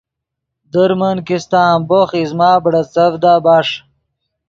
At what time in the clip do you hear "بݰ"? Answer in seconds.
3.43-3.67